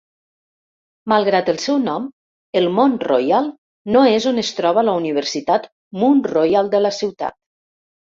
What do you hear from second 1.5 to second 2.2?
el seu nom,